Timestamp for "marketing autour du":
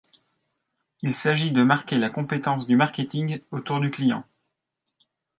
2.75-3.91